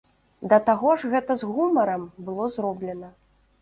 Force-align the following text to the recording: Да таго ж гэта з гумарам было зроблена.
Да 0.53 0.57
таго 0.69 0.95
ж 1.03 1.13
гэта 1.13 1.37
з 1.43 1.51
гумарам 1.53 2.11
было 2.31 2.53
зроблена. 2.61 3.17